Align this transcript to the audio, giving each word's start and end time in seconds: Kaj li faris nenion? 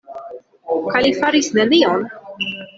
Kaj 0.95 1.03
li 1.09 1.13
faris 1.19 1.53
nenion? 1.61 2.11